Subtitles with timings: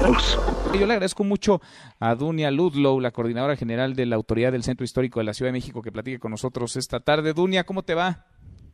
[0.00, 1.60] Yo le agradezco mucho
[1.98, 5.48] a Dunia Ludlow, la coordinadora general de la Autoridad del Centro Histórico de la Ciudad
[5.48, 7.32] de México, que platique con nosotros esta tarde.
[7.32, 8.26] Dunia, ¿cómo te va?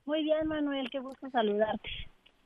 [0.05, 1.89] Muy bien, Manuel, qué gusto saludarte.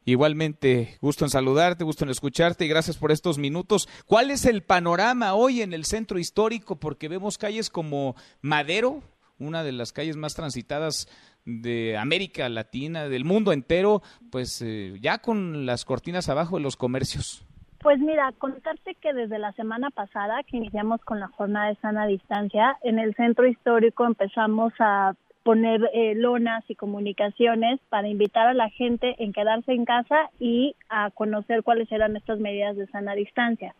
[0.04, 3.88] Igualmente, gusto en saludarte, gusto en escucharte y gracias por estos minutos.
[4.06, 6.76] ¿Cuál es el panorama hoy en el centro histórico?
[6.76, 9.02] Porque vemos calles como Madero,
[9.38, 11.08] una de las calles más transitadas
[11.44, 16.76] de América Latina, del mundo entero, pues eh, ya con las cortinas abajo de los
[16.76, 17.44] comercios.
[17.88, 22.06] Pues mira, contarte que desde la semana pasada que iniciamos con la jornada de sana
[22.06, 28.52] distancia, en el centro histórico empezamos a poner eh, lonas y comunicaciones para invitar a
[28.52, 33.14] la gente en quedarse en casa y a conocer cuáles eran estas medidas de sana
[33.14, 33.74] distancia.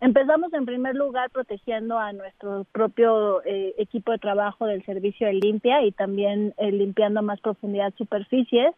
[0.00, 5.34] Empezamos en primer lugar protegiendo a nuestro propio eh, equipo de trabajo del servicio de
[5.34, 8.74] limpia y también eh, limpiando a más profundidad superficies,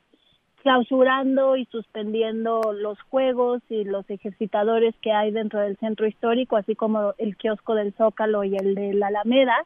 [0.62, 6.74] clausurando y suspendiendo los juegos y los ejercitadores que hay dentro del centro histórico, así
[6.74, 9.64] como el kiosco del Zócalo y el de la Alameda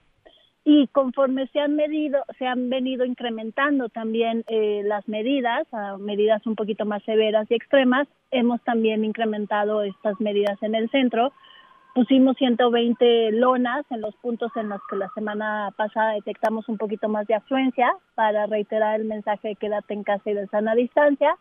[0.64, 6.46] y conforme se han medido, se han venido incrementando también eh, las medidas, a medidas
[6.46, 11.32] un poquito más severas y extremas, hemos también incrementado estas medidas en el centro.
[11.94, 17.06] Pusimos 120 lonas en los puntos en los que la semana pasada detectamos un poquito
[17.10, 21.36] más de afluencia para reiterar el mensaje de quédate en casa y de sana distancia.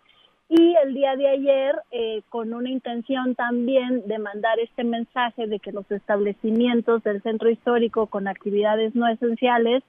[0.49, 5.59] Y el día de ayer eh, con una intención también de mandar este mensaje de
[5.59, 9.83] que los establecimientos del centro histórico con actividades no esenciales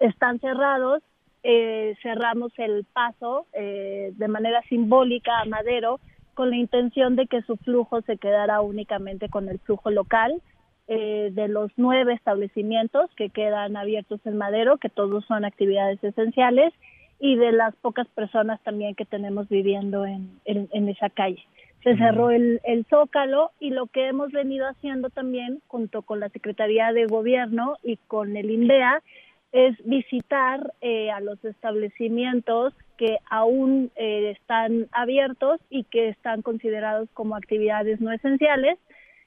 [0.00, 1.00] están cerrados,
[1.44, 6.00] eh, cerramos el paso eh, de manera simbólica a Madero
[6.38, 10.40] con la intención de que su flujo se quedara únicamente con el flujo local
[10.86, 16.72] de los nueve establecimientos que quedan abiertos en Madero, que todos son actividades esenciales,
[17.18, 21.44] y de las pocas personas también que tenemos viviendo en, en, esa calle.
[21.82, 26.28] Se cerró el, el, zócalo y lo que hemos venido haciendo también junto con la
[26.28, 29.02] Secretaría de Gobierno y con el INDEA
[29.50, 37.08] es visitar eh, a los establecimientos que aún eh, están abiertos y que están considerados
[37.14, 38.78] como actividades no esenciales.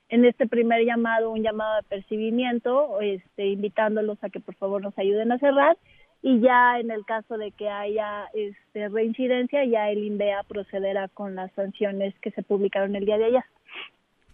[0.10, 4.98] En este primer llamado, un llamado de percibimiento, este, invitándolos a que por favor nos
[5.00, 5.78] ayuden a cerrar
[6.22, 11.36] y ya en el caso de que haya este, reincidencia, ya el INDEA procederá con
[11.36, 13.44] las sanciones que se publicaron el día de ayer.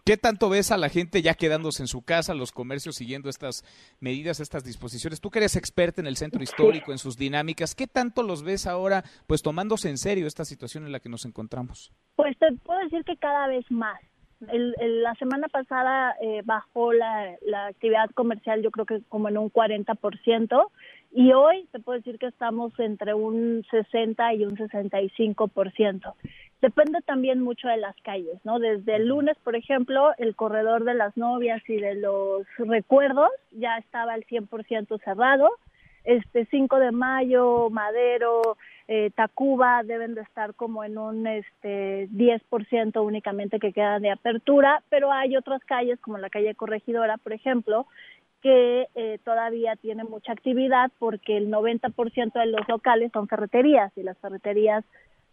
[0.07, 3.65] ¿Qué tanto ves a la gente ya quedándose en su casa, los comercios siguiendo estas
[3.99, 5.19] medidas, estas disposiciones?
[5.19, 8.67] Tú que eres experta en el centro histórico, en sus dinámicas, ¿qué tanto los ves
[8.67, 11.91] ahora pues tomándose en serio esta situación en la que nos encontramos?
[12.15, 13.99] Pues te puedo decir que cada vez más.
[14.39, 19.51] la semana pasada eh, bajó la, la actividad comercial yo creo que como en un
[19.51, 20.69] 40%,
[21.11, 26.13] y hoy te puedo decir que estamos entre un 60 y un 65%.
[26.61, 28.57] Depende también mucho de las calles, ¿no?
[28.57, 33.77] Desde el lunes, por ejemplo, el corredor de las novias y de los recuerdos ya
[33.77, 35.51] estaba al 100% cerrado.
[36.03, 38.57] Este 5 de mayo, Madero,
[38.87, 44.81] eh, Tacuba deben de estar como en un este 10% únicamente que queda de apertura,
[44.89, 47.85] pero hay otras calles como la calle Corregidora, por ejemplo,
[48.41, 54.03] que eh, todavía tiene mucha actividad porque el 90% de los locales son ferreterías y
[54.03, 54.85] las ferreterías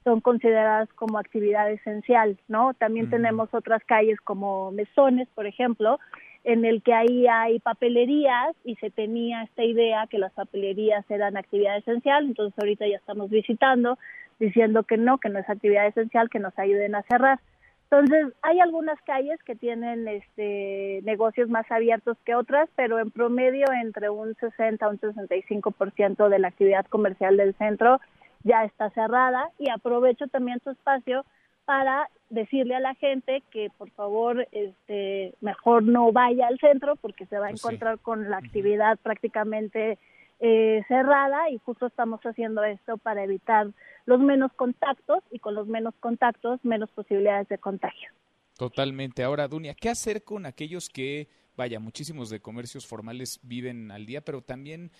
[0.04, 2.75] son consideradas como actividad esencial, ¿no?
[2.75, 5.98] También tenemos otras calles como Mesones, por ejemplo,
[6.44, 11.38] en el que ahí hay papelerías y se tenía esta idea que las papelerías eran
[11.38, 13.98] actividad esencial, entonces ahorita ya estamos visitando
[14.38, 17.41] diciendo que no, que no es actividad esencial, que nos ayuden a cerrar.
[17.84, 23.66] Entonces, hay algunas calles que tienen este, negocios más abiertos que otras, pero en promedio
[23.81, 28.00] entre un 60 a un 65% de la actividad comercial del centro
[28.44, 31.25] ya está cerrada y aprovecho también su espacio
[31.65, 37.27] para decirle a la gente que por favor este mejor no vaya al centro porque
[37.27, 39.99] se va a pues encontrar con la actividad prácticamente
[40.41, 43.69] eh, cerrada y justo estamos haciendo esto para evitar
[44.05, 48.11] los menos contactos y con los menos contactos menos posibilidades de contagio.
[48.58, 49.25] Totalmente.
[49.25, 54.20] Ahora, Dunia, ¿qué hacer con aquellos que, vaya, muchísimos de comercios formales viven al día,
[54.20, 54.93] pero también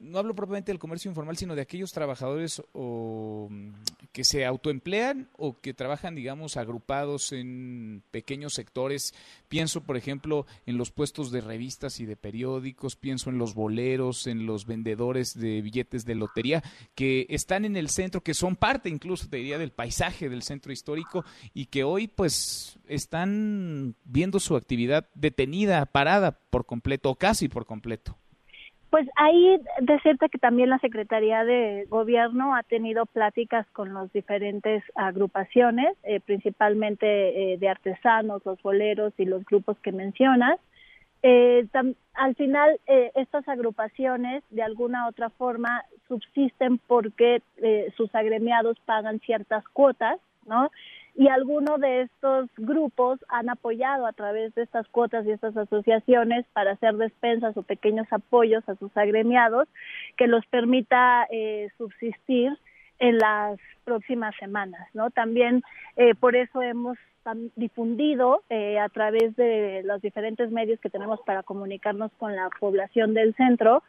[0.00, 3.72] no hablo propiamente del comercio informal, sino de aquellos trabajadores o, mm,
[4.12, 9.14] que se autoemplean o que trabajan, digamos, agrupados en pequeños sectores.
[9.48, 14.26] Pienso, por ejemplo, en los puestos de revistas y de periódicos, pienso en los boleros,
[14.26, 16.62] en los vendedores de billetes de lotería,
[16.94, 20.72] que están en el centro, que son parte incluso, te diría, del paisaje del centro
[20.72, 21.24] histórico
[21.54, 27.66] y que hoy, pues, están viendo su actividad detenida, parada por completo o casi por
[27.66, 28.16] completo.
[28.90, 34.82] Pues ahí decirte que también la Secretaría de Gobierno ha tenido pláticas con las diferentes
[34.94, 40.58] agrupaciones, eh, principalmente eh, de artesanos, los boleros y los grupos que mencionas.
[41.22, 41.66] Eh,
[42.14, 47.42] al final, estas agrupaciones de alguna u otra forma subsisten porque
[47.96, 50.70] sus agremiados pagan ciertas cuotas, ¿no?
[51.18, 56.46] Y algunos de estos grupos han apoyado a través de estas cuotas y estas asociaciones
[56.52, 59.66] para hacer despensas o pequeños apoyos a sus agremiados
[60.16, 62.56] que los permita eh, subsistir
[63.00, 65.10] en las próximas semanas, ¿no?
[65.10, 65.64] También
[65.96, 66.96] eh, por eso hemos
[67.56, 73.12] difundido eh, a través de los diferentes medios que tenemos para comunicarnos con la población
[73.12, 73.82] del centro,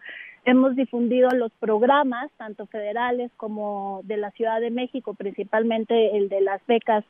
[0.45, 6.41] hemos difundido los programas, tanto federales como de la Ciudad de México, principalmente el de
[6.41, 7.05] las becas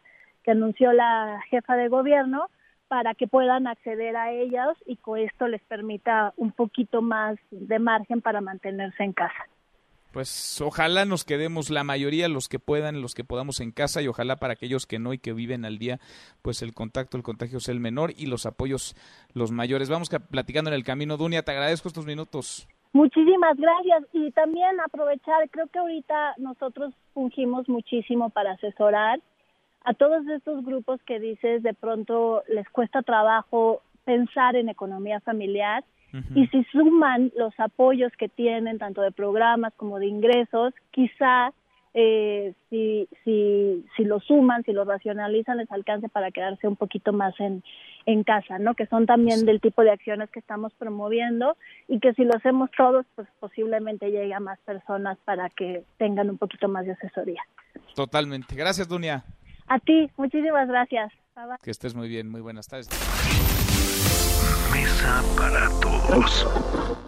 [0.50, 2.48] que anunció la jefa de gobierno,
[2.88, 7.78] para que puedan acceder a ellas y con esto les permita un poquito más de
[7.78, 9.46] margen para mantenerse en casa.
[10.12, 14.08] Pues ojalá nos quedemos la mayoría, los que puedan, los que podamos en casa y
[14.08, 16.00] ojalá para aquellos que no y que viven al día,
[16.42, 18.96] pues el contacto, el contagio sea el menor y los apoyos
[19.36, 19.88] los mayores.
[19.88, 21.18] Vamos platicando en el camino.
[21.18, 22.68] Dunia, te agradezco estos minutos.
[22.94, 29.22] Muchísimas gracias y también aprovechar, creo que ahorita nosotros fungimos muchísimo para asesorar
[29.84, 35.84] a todos estos grupos que dices de pronto les cuesta trabajo pensar en economía familiar
[36.34, 41.54] y si suman los apoyos que tienen tanto de programas como de ingresos, quizá
[41.94, 47.14] eh, si, si, si lo suman, si lo racionalizan, les alcance para quedarse un poquito
[47.14, 47.64] más en,
[48.06, 48.74] en casa, ¿no?
[48.74, 52.70] Que son también del tipo de acciones que estamos promoviendo y que si lo hacemos
[52.76, 57.42] todos, pues posiblemente llegue a más personas para que tengan un poquito más de asesoría.
[57.96, 58.56] Totalmente.
[58.56, 59.24] Gracias, Dunia.
[59.70, 61.12] A ti, muchísimas gracias.
[61.64, 62.90] Que estés muy bien, muy buenas tardes.
[64.74, 66.99] Mesa para todos.